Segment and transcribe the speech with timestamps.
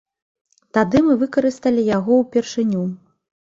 [0.77, 2.83] Тады мы выкарысталі яго ўпершыню.